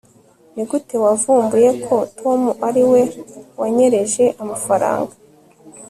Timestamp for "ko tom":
1.85-2.41